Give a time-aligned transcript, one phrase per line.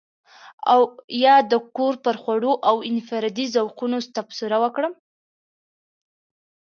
[0.71, 0.81] او
[1.23, 4.93] يا د کور پر خوړو او انفرادي ذوقونو تبصره وکړم.